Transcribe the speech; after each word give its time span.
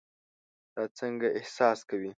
دا 0.73 0.83
څنګه 0.99 1.27
احساس 1.39 1.79
کوي؟ 1.89 2.09